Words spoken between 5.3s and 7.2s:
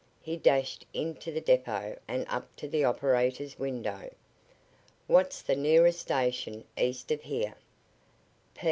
the nearest station east